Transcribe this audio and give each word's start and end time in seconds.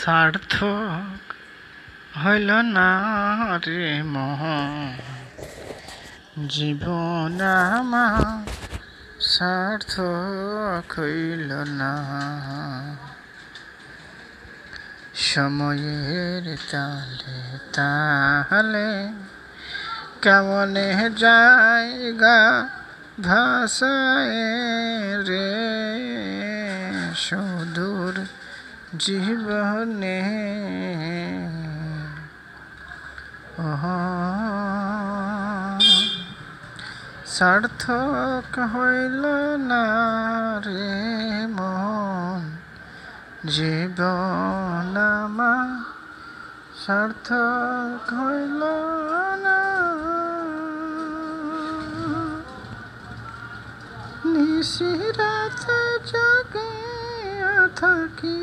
সার্থক 0.00 1.20
হইল 2.24 2.50
না 2.76 2.90
রে 3.66 4.02
মহ 4.02 4.40
জীবন 6.48 7.40
আমার 7.40 8.46
সার্থক 9.20 10.98
হইল 10.98 11.50
না। 11.80 11.94
সময়ের 15.14 16.44
তালে 16.70 17.40
তাহলে 17.72 18.88
কেমনে 20.22 21.10
জায়গা 21.16 22.38
ভাষায় 23.24 24.38
রে 25.28 25.50
সুদূর 27.16 27.59
জীবনে 28.98 30.20
সার্থক 37.34 38.52
হইল 38.74 39.24
না 39.68 39.84
রে 40.66 40.90
মন 41.56 42.42
জীবন 43.48 44.94
আমার 45.12 45.70
সার্থক 46.84 48.06
হইল 48.18 48.62
না 49.44 49.60
নিশিরাতে 54.32 55.80
জাগিয়া 56.10 57.54
থাকি 57.76 58.38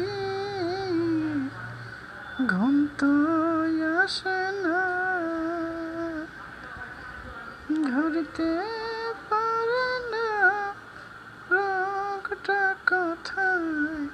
ঘুম 2.99 3.03
তো 3.03 3.11
আসে 4.01 4.39
না। 4.63 4.81
ঘুরতে 7.89 8.51
পারে 9.29 9.89
না 10.13 10.27
রোগটা 11.51 12.61
কোথায়? 12.89 14.07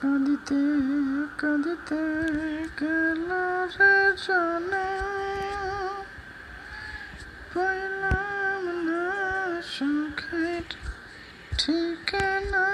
কাঁদিতে 0.00 0.62
কাঁদিতে 1.38 2.02
গেল 2.80 3.30
রে 3.76 3.94
পাইলাম 7.54 8.62
না 8.86 9.02
সুখের 9.74 10.66
ঠিকানা। 11.58 12.73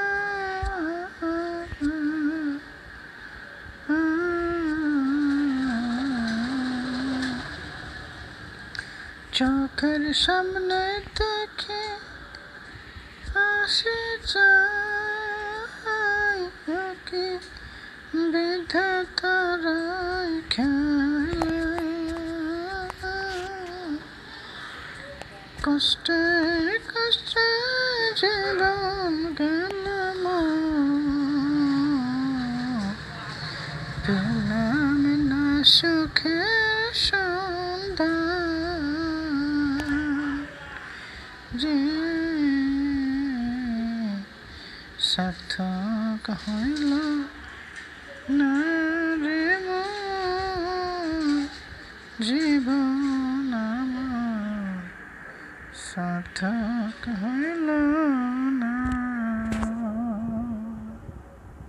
চোখের 9.32 10.16
সামনে 10.16 10.82
দেখে 11.18 11.84
আসে 13.50 14.00
যায় 14.32 16.44
কি 17.06 17.26
বিধাতারাই 18.32 20.32
কষ্টে 25.64 26.22
কষ্টে 26.84 27.48
জীবন 28.16 29.14
গেলাম 29.38 30.24
পেলাম 34.04 35.02
না 35.30 35.62
সুখে 35.68 36.60
সার্থক 45.00 46.24
হইল 46.42 46.92
না 48.30 48.54
রে 49.16 49.44
জীবন 52.22 53.52
আমার 53.68 54.78
সার্থক 55.84 57.02
হইল 57.22 57.68